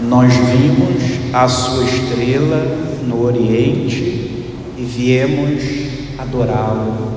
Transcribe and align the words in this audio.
Nós 0.00 0.30
vimos 0.34 1.32
a 1.32 1.48
sua 1.48 1.82
estrela 1.84 2.62
no 3.06 3.24
Oriente 3.24 4.52
e 4.76 4.84
viemos 4.84 5.62
adorá-lo. 6.18 7.16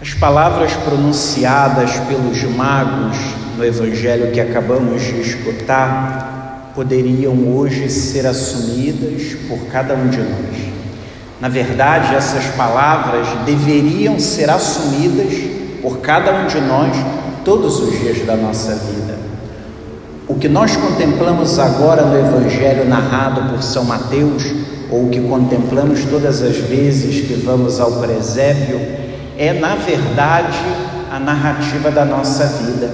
As 0.00 0.14
palavras 0.14 0.72
pronunciadas 0.72 1.90
pelos 2.08 2.42
magos 2.56 3.18
no 3.58 3.62
Evangelho 3.62 4.32
que 4.32 4.40
acabamos 4.40 5.02
de 5.02 5.20
escutar 5.20 6.72
poderiam 6.74 7.34
hoje 7.54 7.90
ser 7.90 8.26
assumidas 8.26 9.36
por 9.46 9.66
cada 9.66 9.94
um 9.94 10.08
de 10.08 10.18
nós. 10.18 10.72
Na 11.38 11.50
verdade, 11.50 12.14
essas 12.14 12.46
palavras 12.54 13.26
deveriam 13.44 14.18
ser 14.18 14.48
assumidas 14.48 15.34
por 15.82 15.98
cada 15.98 16.32
um 16.32 16.46
de 16.46 16.60
nós 16.62 16.96
todos 17.44 17.78
os 17.80 17.98
dias 18.00 18.24
da 18.24 18.36
nossa 18.36 18.74
vida. 18.74 19.07
Que 20.40 20.48
nós 20.48 20.76
contemplamos 20.76 21.58
agora 21.58 22.02
no 22.02 22.16
Evangelho 22.16 22.88
narrado 22.88 23.50
por 23.50 23.62
São 23.62 23.84
Mateus, 23.84 24.44
ou 24.90 25.08
que 25.08 25.20
contemplamos 25.20 26.04
todas 26.04 26.42
as 26.42 26.56
vezes 26.56 27.26
que 27.26 27.34
vamos 27.34 27.80
ao 27.80 27.92
presépio, 27.92 28.80
é, 29.36 29.52
na 29.52 29.74
verdade, 29.74 30.58
a 31.10 31.18
narrativa 31.18 31.90
da 31.90 32.04
nossa 32.04 32.46
vida. 32.46 32.90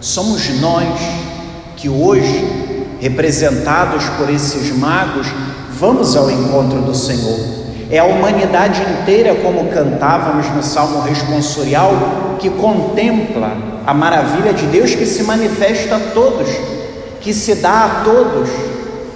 Somos 0.00 0.48
nós 0.60 1.00
que 1.76 1.88
hoje, 1.88 2.46
representados 3.00 4.04
por 4.10 4.28
esses 4.28 4.76
magos, 4.76 5.26
vamos 5.78 6.14
ao 6.14 6.30
encontro 6.30 6.82
do 6.82 6.94
Senhor. 6.94 7.65
É 7.90 7.98
a 7.98 8.04
humanidade 8.04 8.82
inteira, 8.82 9.34
como 9.36 9.68
cantávamos 9.70 10.48
no 10.54 10.62
Salmo 10.62 11.02
responsorial, 11.02 12.36
que 12.40 12.50
contempla 12.50 13.56
a 13.86 13.94
maravilha 13.94 14.52
de 14.52 14.66
Deus 14.66 14.94
que 14.94 15.06
se 15.06 15.22
manifesta 15.22 15.96
a 15.96 16.00
todos, 16.12 16.48
que 17.20 17.32
se 17.32 17.54
dá 17.56 17.84
a 17.84 18.04
todos, 18.04 18.50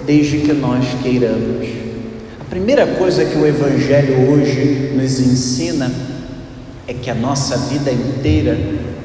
desde 0.06 0.38
que 0.38 0.52
nós 0.52 0.84
queiramos. 1.02 1.68
A 2.40 2.44
primeira 2.48 2.86
coisa 2.86 3.24
que 3.24 3.36
o 3.36 3.46
Evangelho 3.46 4.32
hoje 4.32 4.92
nos 4.94 5.18
ensina 5.18 5.90
é 6.86 6.94
que 6.94 7.10
a 7.10 7.14
nossa 7.14 7.56
vida 7.56 7.90
inteira 7.90 8.56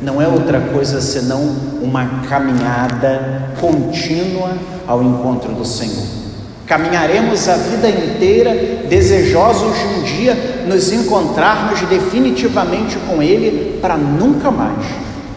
não 0.02 0.22
é 0.22 0.27
outra 0.27 0.59
coisa 0.59 1.02
senão 1.02 1.41
uma 1.81 2.23
caminhada 2.27 3.52
contínua 3.59 4.53
ao 4.88 5.03
encontro 5.03 5.52
do 5.53 5.66
Senhor. 5.66 6.24
Caminharemos 6.66 7.47
a 7.47 7.58
vida 7.58 7.88
inteira 7.89 8.85
desejosos 8.89 9.77
de 9.77 9.85
um 9.85 10.03
dia 10.03 10.66
nos 10.67 10.91
encontrarmos 10.91 11.81
definitivamente 11.81 12.97
com 13.07 13.22
Ele 13.22 13.77
para 13.80 13.95
nunca 13.95 14.49
mais 14.49 14.83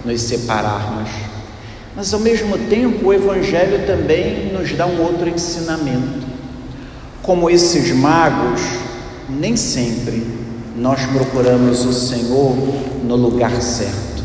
nos 0.05 0.23
separarmos. 0.23 1.11
Mas 1.95 2.15
ao 2.15 2.21
mesmo 2.21 2.57
tempo, 2.57 3.09
o 3.09 3.13
Evangelho 3.13 3.87
também 3.87 4.53
nos 4.53 4.73
dá 4.73 4.87
um 4.87 5.03
outro 5.03 5.29
ensinamento. 5.29 6.27
Como 7.23 7.51
esses 7.51 7.93
magos, 7.93 8.63
nem 9.29 9.55
sempre 9.55 10.27
nós 10.77 11.05
procuramos 11.07 11.85
o 11.85 11.93
Senhor 11.93 12.57
no 13.05 13.17
lugar 13.17 13.53
certo. 13.61 14.23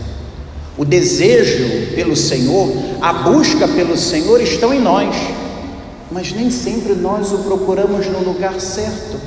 O 0.77 0.85
desejo 0.85 1.93
pelo 1.95 2.15
Senhor, 2.15 2.71
a 3.01 3.11
busca 3.11 3.67
pelo 3.67 3.97
Senhor 3.97 4.39
estão 4.39 4.73
em 4.73 4.79
nós 4.79 5.13
mas 6.13 6.31
nem 6.31 6.51
sempre 6.51 6.93
nós 6.93 7.31
o 7.31 7.39
procuramos 7.39 8.05
no 8.07 8.19
lugar 8.19 8.61
certo. 8.61 9.17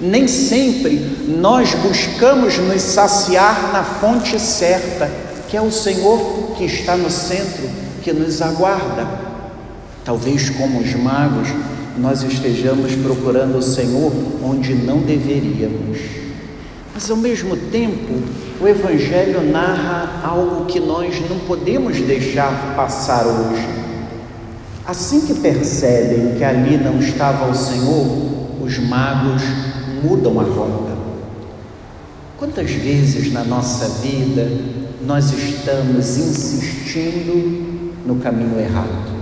Nem 0.00 0.26
sempre 0.26 0.98
nós 1.28 1.72
buscamos 1.74 2.58
nos 2.58 2.82
saciar 2.82 3.72
na 3.72 3.84
fonte 3.84 4.38
certa, 4.40 5.08
que 5.48 5.56
é 5.56 5.62
o 5.62 5.70
Senhor 5.70 6.54
que 6.56 6.64
está 6.64 6.96
no 6.96 7.08
centro, 7.08 7.70
que 8.02 8.12
nos 8.12 8.42
aguarda. 8.42 9.06
Talvez 10.04 10.50
como 10.50 10.80
os 10.80 10.92
magos, 10.94 11.48
nós 11.96 12.24
estejamos 12.24 12.92
procurando 12.96 13.58
o 13.58 13.62
Senhor 13.62 14.12
onde 14.42 14.74
não 14.74 14.98
deveríamos. 14.98 15.98
Mas 16.92 17.08
ao 17.08 17.16
mesmo 17.16 17.56
tempo, 17.56 18.20
o 18.60 18.66
Evangelho 18.66 19.42
narra 19.52 20.20
algo 20.24 20.64
que 20.64 20.80
nós 20.80 21.14
não 21.30 21.38
podemos 21.40 22.00
deixar 22.00 22.74
passar 22.74 23.24
hoje. 23.26 23.81
Assim 24.84 25.20
que 25.20 25.34
percebem 25.34 26.34
que 26.36 26.42
ali 26.44 26.76
não 26.76 26.98
estava 26.98 27.48
o 27.48 27.54
Senhor, 27.54 28.06
os 28.60 28.78
magos 28.78 29.42
mudam 30.02 30.40
a 30.40 30.42
rota. 30.42 30.92
Quantas 32.36 32.72
vezes 32.72 33.32
na 33.32 33.44
nossa 33.44 33.88
vida 34.00 34.50
nós 35.06 35.32
estamos 35.32 36.16
insistindo 36.16 37.94
no 38.04 38.16
caminho 38.16 38.58
errado? 38.58 39.12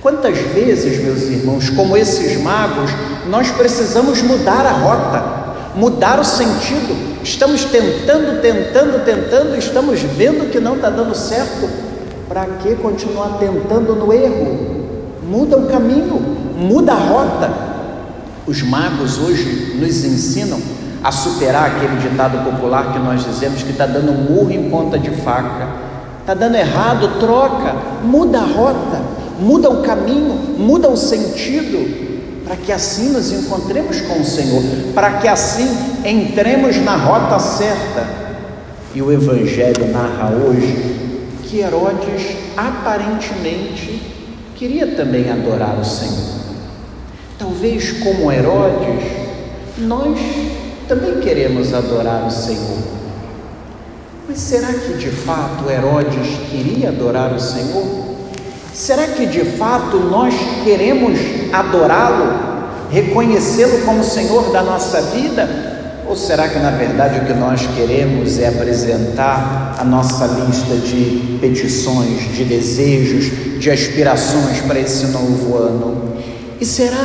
Quantas 0.00 0.38
vezes, 0.38 1.02
meus 1.02 1.22
irmãos, 1.22 1.68
como 1.70 1.96
esses 1.96 2.40
magos, 2.40 2.90
nós 3.28 3.50
precisamos 3.50 4.22
mudar 4.22 4.64
a 4.64 4.72
rota, 4.72 5.74
mudar 5.74 6.20
o 6.20 6.24
sentido? 6.24 7.22
Estamos 7.24 7.64
tentando, 7.64 8.40
tentando, 8.40 9.04
tentando, 9.04 9.56
estamos 9.56 10.00
vendo 10.00 10.50
que 10.50 10.60
não 10.60 10.76
está 10.76 10.90
dando 10.90 11.14
certo. 11.16 11.68
Para 12.28 12.46
que 12.46 12.76
continuar 12.76 13.38
tentando 13.38 13.94
no 13.94 14.12
erro? 14.12 14.81
Muda 15.28 15.56
o 15.56 15.66
caminho, 15.66 16.20
muda 16.56 16.92
a 16.92 16.96
rota. 16.96 17.50
Os 18.46 18.62
magos 18.62 19.18
hoje 19.18 19.76
nos 19.78 20.04
ensinam 20.04 20.60
a 21.02 21.10
superar 21.10 21.66
aquele 21.66 21.96
ditado 21.96 22.38
popular 22.44 22.92
que 22.92 22.98
nós 22.98 23.24
dizemos 23.24 23.62
que 23.62 23.70
está 23.70 23.86
dando 23.86 24.12
murro 24.12 24.50
em 24.50 24.70
ponta 24.70 24.98
de 24.98 25.10
faca, 25.10 25.68
está 26.20 26.34
dando 26.34 26.56
errado, 26.56 27.18
troca, 27.18 27.74
muda 28.04 28.38
a 28.38 28.44
rota, 28.44 29.00
muda 29.40 29.70
o 29.70 29.82
caminho, 29.82 30.34
muda 30.58 30.88
o 30.88 30.96
sentido, 30.96 32.44
para 32.44 32.56
que 32.56 32.72
assim 32.72 33.10
nos 33.10 33.32
encontremos 33.32 34.00
com 34.02 34.20
o 34.20 34.24
Senhor, 34.24 34.62
para 34.94 35.18
que 35.18 35.28
assim 35.28 35.68
entremos 36.04 36.76
na 36.76 36.96
rota 36.96 37.38
certa. 37.38 38.22
E 38.94 39.00
o 39.00 39.10
Evangelho 39.10 39.90
narra 39.90 40.30
hoje 40.30 41.18
que 41.44 41.60
Herodes 41.60 42.36
aparentemente 42.56 44.11
queria 44.62 44.86
também 44.86 45.28
adorar 45.28 45.76
o 45.76 45.84
Senhor. 45.84 46.36
Talvez 47.36 47.90
como 48.00 48.30
Herodes, 48.30 49.04
nós 49.76 50.16
também 50.86 51.18
queremos 51.18 51.74
adorar 51.74 52.28
o 52.28 52.30
Senhor. 52.30 52.78
Mas 54.28 54.38
será 54.38 54.72
que 54.72 54.94
de 54.94 55.10
fato 55.10 55.68
Herodes 55.68 56.28
queria 56.48 56.90
adorar 56.90 57.34
o 57.34 57.40
Senhor? 57.40 57.84
Será 58.72 59.08
que 59.08 59.26
de 59.26 59.44
fato 59.44 59.96
nós 59.96 60.32
queremos 60.62 61.18
adorá-lo, 61.52 62.88
reconhecê-lo 62.88 63.84
como 63.84 64.04
Senhor 64.04 64.52
da 64.52 64.62
nossa 64.62 65.02
vida? 65.02 65.71
Ou 66.12 66.18
será 66.18 66.46
que 66.46 66.58
na 66.58 66.72
verdade 66.72 67.20
o 67.20 67.24
que 67.24 67.32
nós 67.32 67.66
queremos 67.74 68.38
é 68.38 68.48
apresentar 68.48 69.76
a 69.78 69.82
nossa 69.82 70.26
lista 70.26 70.74
de 70.74 71.38
petições, 71.40 72.36
de 72.36 72.44
desejos, 72.44 73.58
de 73.58 73.70
aspirações 73.70 74.60
para 74.60 74.78
esse 74.78 75.06
novo 75.06 75.56
ano? 75.56 76.12
E 76.60 76.66
será 76.66 77.02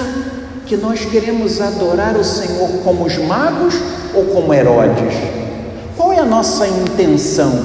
que 0.66 0.76
nós 0.76 1.06
queremos 1.06 1.62
adorar 1.62 2.18
o 2.18 2.24
Senhor 2.26 2.68
como 2.84 3.06
os 3.06 3.18
magos 3.20 3.76
ou 4.14 4.26
como 4.26 4.54
Herodes? 4.54 5.14
Qual 5.96 6.12
é 6.12 6.20
a 6.20 6.26
nossa 6.26 6.68
intenção? 6.68 7.64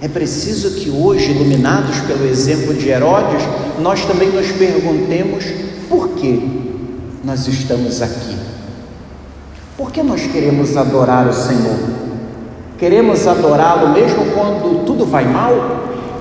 É 0.00 0.08
preciso 0.08 0.80
que 0.80 0.88
hoje, 0.88 1.30
iluminados 1.30 2.00
pelo 2.06 2.26
exemplo 2.26 2.72
de 2.72 2.88
Herodes, 2.88 3.42
nós 3.80 4.02
também 4.06 4.30
nos 4.30 4.50
perguntemos 4.52 5.44
por 5.90 6.08
que 6.12 6.72
nós 7.22 7.46
estamos 7.46 8.00
aqui. 8.00 8.47
Por 9.78 9.92
que 9.92 10.02
nós 10.02 10.20
queremos 10.26 10.76
adorar 10.76 11.28
o 11.28 11.32
Senhor? 11.32 11.78
Queremos 12.76 13.28
adorá-lo 13.28 13.90
mesmo 13.92 14.24
quando 14.34 14.84
tudo 14.84 15.06
vai 15.06 15.24
mal? 15.24 15.52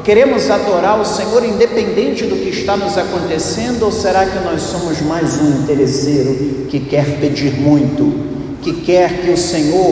Queremos 0.04 0.48
adorar 0.52 1.02
o 1.02 1.04
Senhor 1.04 1.44
independente 1.44 2.26
do 2.26 2.36
que 2.36 2.50
está 2.50 2.78
nos 2.78 2.96
acontecendo? 2.96 3.82
Ou 3.82 3.92
será 3.92 4.28
que 4.28 4.38
nós 4.46 4.62
somos 4.62 5.02
mais 5.02 5.42
um 5.42 5.64
interesseiro 5.64 6.68
que 6.70 6.82
quer 6.82 7.20
pedir 7.20 7.60
muito, 7.60 8.14
que 8.62 8.74
quer 8.74 9.24
que 9.24 9.32
o 9.32 9.38
Senhor 9.38 9.92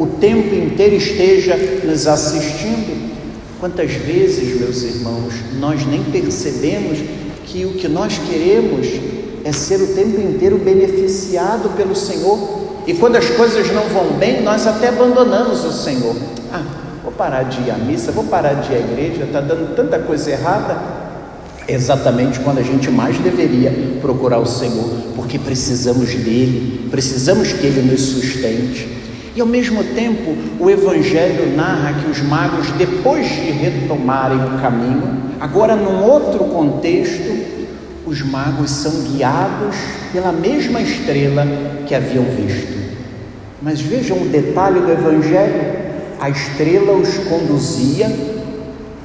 o 0.00 0.06
tempo 0.18 0.54
inteiro 0.54 0.96
esteja 0.96 1.54
nos 1.84 2.06
assistindo? 2.06 3.12
Quantas 3.60 3.92
vezes, 3.92 4.58
meus 4.58 4.82
irmãos, 4.84 5.34
nós 5.60 5.84
nem 5.86 6.02
percebemos 6.04 6.98
que 7.44 7.66
o 7.66 7.74
que 7.74 7.88
nós 7.88 8.16
queremos 8.16 8.88
é 9.44 9.52
ser 9.52 9.82
o 9.82 9.88
tempo 9.88 10.18
inteiro 10.18 10.56
beneficiado 10.56 11.76
pelo 11.76 11.94
Senhor 11.94 12.61
e 12.86 12.94
quando 12.94 13.16
as 13.16 13.28
coisas 13.30 13.72
não 13.72 13.84
vão 13.84 14.18
bem, 14.18 14.42
nós 14.42 14.66
até 14.66 14.88
abandonamos 14.88 15.64
o 15.64 15.72
Senhor. 15.72 16.16
Ah, 16.52 16.62
vou 17.02 17.12
parar 17.12 17.44
de 17.44 17.60
ir 17.62 17.70
à 17.70 17.76
missa, 17.76 18.10
vou 18.10 18.24
parar 18.24 18.54
de 18.54 18.72
ir 18.72 18.76
à 18.76 18.78
igreja, 18.78 19.24
está 19.24 19.40
dando 19.40 19.74
tanta 19.76 19.98
coisa 20.00 20.30
errada. 20.30 20.76
Exatamente 21.68 22.40
quando 22.40 22.58
a 22.58 22.62
gente 22.62 22.90
mais 22.90 23.16
deveria 23.18 23.72
procurar 24.00 24.38
o 24.38 24.46
Senhor, 24.46 24.90
porque 25.14 25.38
precisamos 25.38 26.12
dele, 26.12 26.88
precisamos 26.90 27.52
que 27.52 27.64
ele 27.64 27.82
nos 27.82 28.00
sustente. 28.00 28.88
E 29.34 29.40
ao 29.40 29.46
mesmo 29.46 29.82
tempo, 29.94 30.36
o 30.58 30.68
Evangelho 30.68 31.56
narra 31.56 31.94
que 31.94 32.10
os 32.10 32.20
magos, 32.20 32.68
depois 32.72 33.26
de 33.26 33.50
retomarem 33.50 34.38
o 34.38 34.60
caminho, 34.60 35.22
agora 35.40 35.74
num 35.74 36.02
outro 36.02 36.40
contexto, 36.44 37.61
os 38.12 38.20
magos 38.20 38.70
são 38.70 38.92
guiados 39.04 39.74
pela 40.12 40.30
mesma 40.30 40.82
estrela 40.82 41.46
que 41.86 41.94
haviam 41.94 42.24
visto. 42.24 42.78
Mas 43.62 43.80
vejam 43.80 44.18
o 44.18 44.26
detalhe 44.26 44.80
do 44.80 44.92
Evangelho: 44.92 45.62
a 46.20 46.28
estrela 46.28 46.92
os 46.92 47.16
conduzia, 47.16 48.14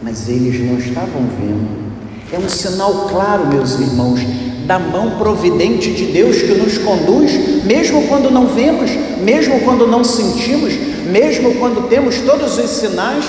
mas 0.04 0.27
eles 0.27 0.59
não 0.59 0.77
estavam 0.77 1.21
vendo. 1.39 1.88
É 2.33 2.38
um 2.38 2.50
sinal 2.50 3.07
claro, 3.07 3.48
meus 3.48 3.80
irmãos, 3.80 4.19
da 4.65 4.77
mão 4.77 5.18
providente 5.18 5.94
de 5.94 6.07
Deus 6.07 6.42
que 6.42 6.56
nos 6.56 6.77
conduz, 6.77 7.63
mesmo 7.63 8.06
quando 8.09 8.30
não 8.30 8.48
vemos, 8.48 8.92
mesmo 9.24 9.62
quando 9.62 9.88
não 9.88 10.04
sentimos, 10.04 10.74
mesmo 11.09 11.56
quando 11.56 11.88
temos 11.88 12.19
todos 12.19 12.57
os 12.57 12.69
sinais 12.71 13.24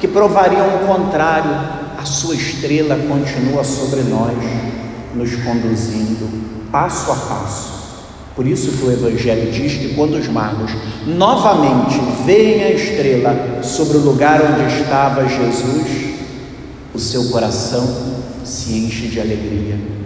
que 0.00 0.06
provariam 0.06 0.68
o 0.76 0.86
contrário, 0.86 1.50
a 1.98 2.04
sua 2.04 2.36
estrela 2.36 2.96
continua 3.08 3.64
sobre 3.64 4.02
nós, 4.02 4.36
nos 5.16 5.34
conduzindo 5.36 6.28
passo 6.70 7.10
a 7.10 7.16
passo. 7.16 7.76
Por 8.34 8.46
isso 8.46 8.70
que 8.72 8.84
o 8.84 8.92
Evangelho 8.92 9.50
diz 9.50 9.72
que 9.74 9.94
quando 9.94 10.14
os 10.14 10.28
magos 10.28 10.70
novamente 11.06 11.98
veem 12.26 12.62
a 12.62 12.70
estrela 12.72 13.62
sobre 13.62 13.96
o 13.96 14.00
lugar 14.00 14.40
onde 14.42 14.80
estava 14.82 15.26
Jesus, 15.26 16.14
o 16.94 16.98
seu 16.98 17.24
coração 17.30 18.14
se 18.44 18.72
enche 18.74 19.08
de 19.08 19.20
alegria 19.20 19.96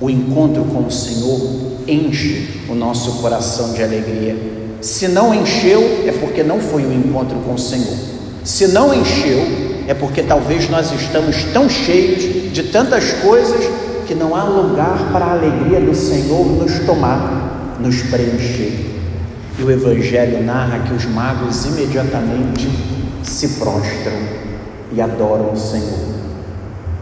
o 0.00 0.10
encontro 0.10 0.62
com 0.64 0.86
o 0.86 0.90
Senhor 0.90 1.40
enche 1.88 2.48
o 2.68 2.74
nosso 2.74 3.12
coração 3.22 3.72
de 3.72 3.82
alegria. 3.82 4.36
Se 4.80 5.08
não 5.08 5.34
encheu, 5.34 5.80
é 6.06 6.12
porque 6.12 6.42
não 6.42 6.60
foi 6.60 6.84
o 6.84 6.92
encontro 6.92 7.38
com 7.38 7.54
o 7.54 7.58
Senhor. 7.58 7.96
Se 8.44 8.68
não 8.68 8.92
encheu, 8.92 9.40
é 9.88 9.94
porque 9.94 10.22
talvez 10.22 10.68
nós 10.68 10.92
estamos 10.92 11.44
tão 11.44 11.68
cheios 11.68 12.52
de 12.52 12.64
tantas 12.64 13.12
coisas 13.14 13.64
que 14.06 14.14
não 14.14 14.34
há 14.34 14.44
lugar 14.44 15.10
para 15.12 15.24
a 15.24 15.32
alegria 15.32 15.80
do 15.80 15.94
Senhor 15.94 16.46
nos 16.46 16.78
tomar, 16.86 17.76
nos 17.80 18.02
preencher. 18.02 18.94
E 19.58 19.62
o 19.62 19.70
Evangelho 19.70 20.44
narra 20.44 20.78
que 20.80 20.94
os 20.94 21.04
magos 21.06 21.64
imediatamente 21.66 22.68
se 23.22 23.48
prostram 23.58 24.12
e 24.92 25.00
adoram 25.00 25.52
o 25.52 25.56
Senhor. 25.56 26.16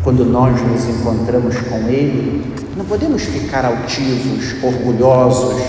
Quando 0.02 0.24
nós 0.24 0.60
nos 0.62 0.88
encontramos 0.88 1.56
com 1.56 1.88
Ele, 1.88 2.44
não 2.76 2.84
podemos 2.84 3.22
ficar 3.22 3.64
altivos, 3.64 4.62
orgulhosos, 4.62 5.62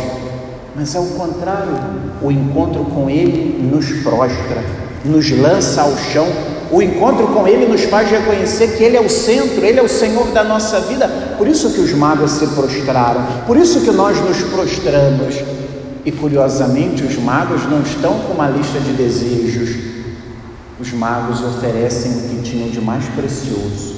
mas 0.75 0.95
ao 0.95 1.05
contrário, 1.05 1.73
o 2.21 2.31
encontro 2.31 2.83
com 2.85 3.09
Ele 3.09 3.61
nos 3.71 3.89
prostra, 4.03 4.63
nos 5.03 5.31
lança 5.31 5.81
ao 5.81 5.95
chão. 5.97 6.27
O 6.71 6.81
encontro 6.81 7.27
com 7.27 7.47
Ele 7.47 7.65
nos 7.65 7.83
faz 7.83 8.09
reconhecer 8.09 8.75
que 8.75 8.83
Ele 8.83 8.97
é 8.97 9.01
o 9.01 9.09
centro, 9.09 9.63
Ele 9.63 9.79
é 9.79 9.83
o 9.83 9.89
Senhor 9.89 10.27
da 10.31 10.43
nossa 10.43 10.79
vida. 10.81 11.07
Por 11.37 11.47
isso 11.47 11.71
que 11.71 11.79
os 11.79 11.93
magos 11.93 12.31
se 12.31 12.47
prostraram, 12.47 13.25
por 13.45 13.57
isso 13.57 13.81
que 13.81 13.91
nós 13.91 14.19
nos 14.19 14.41
prostramos. 14.43 15.35
E 16.03 16.11
curiosamente, 16.11 17.03
os 17.03 17.17
magos 17.17 17.69
não 17.69 17.81
estão 17.81 18.19
com 18.19 18.33
uma 18.33 18.47
lista 18.47 18.79
de 18.79 18.93
desejos. 18.93 19.75
Os 20.79 20.91
magos 20.93 21.41
oferecem 21.43 22.11
o 22.11 22.21
que 22.29 22.41
tinham 22.43 22.69
de 22.69 22.81
mais 22.81 23.05
precioso 23.15 23.95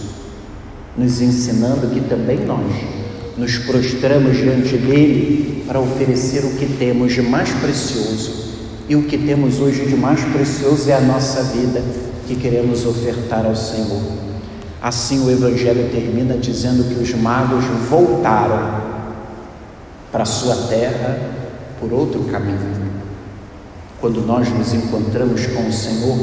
nos 0.97 1.21
ensinando 1.21 1.93
que 1.93 2.01
também 2.01 2.39
nós 2.39 2.65
nos 3.37 3.59
prostramos 3.59 4.35
diante 4.35 4.75
dele 4.77 5.63
para 5.67 5.79
oferecer 5.79 6.43
o 6.43 6.57
que 6.57 6.65
temos 6.65 7.13
de 7.13 7.21
mais 7.21 7.51
precioso. 7.51 8.47
E 8.87 8.95
o 8.95 9.03
que 9.03 9.17
temos 9.17 9.59
hoje 9.59 9.85
de 9.85 9.95
mais 9.95 10.23
precioso 10.23 10.89
é 10.89 10.93
a 10.93 11.01
nossa 11.01 11.43
vida 11.43 11.81
que 12.27 12.35
queremos 12.35 12.85
ofertar 12.85 13.45
ao 13.45 13.55
Senhor. 13.55 14.01
Assim 14.81 15.25
o 15.25 15.31
Evangelho 15.31 15.89
termina 15.91 16.37
dizendo 16.37 16.83
que 16.83 17.01
os 17.01 17.13
magos 17.13 17.65
voltaram 17.89 18.81
para 20.11 20.25
sua 20.25 20.55
terra 20.67 21.19
por 21.79 21.91
outro 21.91 22.21
caminho. 22.25 22.87
Quando 23.99 24.21
nós 24.21 24.47
nos 24.49 24.73
encontramos 24.73 25.45
com 25.47 25.67
o 25.67 25.73
Senhor, 25.73 26.17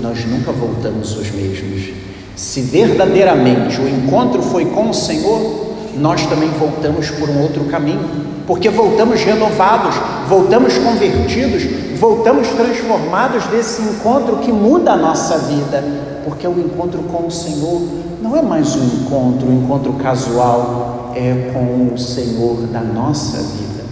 nós 0.00 0.24
nunca 0.24 0.50
voltamos 0.50 1.16
os 1.16 1.30
mesmos 1.30 2.00
se 2.40 2.62
verdadeiramente 2.62 3.78
o 3.82 3.86
encontro 3.86 4.40
foi 4.42 4.64
com 4.64 4.88
o 4.88 4.94
Senhor, 4.94 5.74
nós 5.98 6.24
também 6.26 6.48
voltamos 6.58 7.10
por 7.10 7.28
um 7.28 7.42
outro 7.42 7.64
caminho, 7.64 8.00
porque 8.50 8.68
voltamos 8.68 9.22
renovados, 9.22 9.94
voltamos 10.28 10.76
convertidos, 10.76 11.62
voltamos 12.00 12.48
transformados 12.48 13.44
desse 13.44 13.80
encontro 13.80 14.38
que 14.38 14.50
muda 14.50 14.90
a 14.90 14.96
nossa 14.96 15.38
vida, 15.38 15.84
porque 16.24 16.48
o 16.48 16.58
encontro 16.58 16.98
com 17.04 17.28
o 17.28 17.30
Senhor 17.30 17.80
não 18.20 18.36
é 18.36 18.42
mais 18.42 18.74
um 18.74 18.84
encontro, 18.84 19.48
um 19.48 19.62
encontro 19.62 19.92
casual, 19.92 21.12
é 21.14 21.52
com 21.52 21.94
o 21.94 21.96
Senhor 21.96 22.66
da 22.72 22.80
nossa 22.80 23.38
vida. 23.38 23.84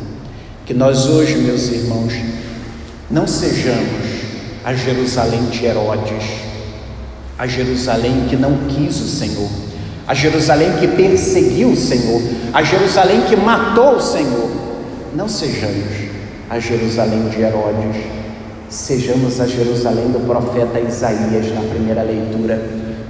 Que 0.66 0.74
nós 0.74 1.06
hoje, 1.06 1.36
meus 1.36 1.70
irmãos, 1.70 2.14
não 3.08 3.28
sejamos 3.28 4.08
a 4.64 4.74
Jerusalém 4.74 5.44
de 5.52 5.66
Herodes, 5.66 6.24
a 7.38 7.46
Jerusalém 7.46 8.26
que 8.28 8.34
não 8.34 8.58
quis 8.66 9.00
o 9.00 9.06
Senhor, 9.06 9.48
a 10.08 10.14
Jerusalém 10.14 10.72
que 10.80 10.88
perseguiu 10.88 11.68
o 11.68 11.76
Senhor, 11.76 12.22
a 12.54 12.62
Jerusalém 12.62 13.20
que 13.28 13.36
matou 13.36 13.96
o 13.96 14.00
Senhor. 14.00 14.48
Não 15.14 15.28
sejamos 15.28 15.84
a 16.48 16.58
Jerusalém 16.58 17.28
de 17.28 17.42
Herodes, 17.42 17.96
sejamos 18.70 19.38
a 19.38 19.46
Jerusalém 19.46 20.08
do 20.08 20.26
profeta 20.26 20.80
Isaías 20.80 21.54
na 21.54 21.60
primeira 21.60 22.02
leitura, 22.02 22.58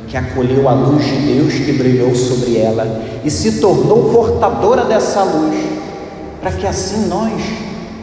que 0.08 0.16
acolheu 0.16 0.68
a 0.68 0.72
luz 0.72 1.04
de 1.04 1.34
Deus 1.34 1.54
que 1.54 1.72
brilhou 1.72 2.12
sobre 2.16 2.56
ela 2.56 3.04
e 3.24 3.30
se 3.30 3.60
tornou 3.60 4.10
portadora 4.12 4.84
dessa 4.84 5.22
luz, 5.22 5.56
para 6.40 6.50
que 6.50 6.66
assim 6.66 7.06
nós 7.06 7.40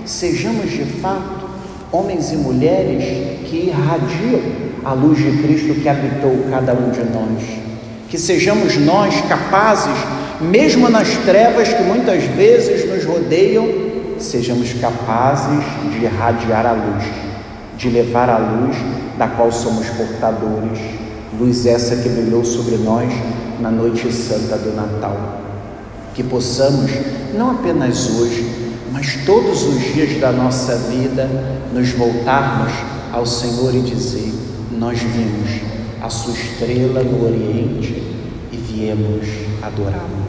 sejamos 0.05 0.71
de 0.71 0.85
fato 0.85 1.49
homens 1.91 2.31
e 2.31 2.37
mulheres 2.37 3.03
que 3.49 3.57
irradiam 3.57 4.39
a 4.85 4.93
luz 4.93 5.17
de 5.17 5.43
Cristo 5.43 5.81
que 5.81 5.89
habitou 5.89 6.45
cada 6.49 6.73
um 6.73 6.91
de 6.91 7.03
nós. 7.03 7.74
Que 8.09 8.17
sejamos 8.17 8.77
nós 8.77 9.21
capazes, 9.21 9.95
mesmo 10.39 10.89
nas 10.89 11.09
trevas 11.25 11.69
que 11.69 11.83
muitas 11.83 12.23
vezes 12.23 12.89
nos 12.89 13.03
rodeiam, 13.05 13.67
sejamos 14.19 14.73
capazes 14.73 15.63
de 15.91 16.05
irradiar 16.05 16.65
a 16.65 16.71
luz, 16.71 17.03
de 17.77 17.89
levar 17.89 18.29
a 18.29 18.37
luz 18.37 18.75
da 19.17 19.27
qual 19.27 19.51
somos 19.51 19.87
portadores. 19.89 20.79
Luz 21.39 21.65
essa 21.65 21.97
que 21.97 22.09
brilhou 22.09 22.45
sobre 22.45 22.77
nós 22.77 23.11
na 23.59 23.69
noite 23.69 24.11
santa 24.11 24.57
do 24.57 24.73
Natal. 24.75 25.41
Que 26.13 26.23
possamos, 26.23 26.91
não 27.33 27.51
apenas 27.51 28.09
hoje, 28.09 28.65
mas 28.91 29.17
todos 29.25 29.63
os 29.63 29.93
dias 29.93 30.19
da 30.19 30.31
nossa 30.31 30.75
vida, 30.75 31.29
nos 31.73 31.89
voltarmos 31.91 32.71
ao 33.11 33.25
Senhor 33.25 33.75
e 33.75 33.81
dizer: 33.81 34.33
nós 34.71 34.99
vimos 34.99 35.49
a 36.05 36.09
sua 36.09 36.33
estrela 36.33 37.01
no 37.01 37.25
Oriente 37.25 37.95
e 38.51 38.57
viemos 38.57 39.27
adorá-lo. 39.63 40.24